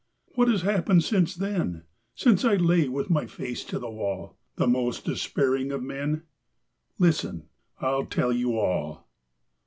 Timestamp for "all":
8.57-9.07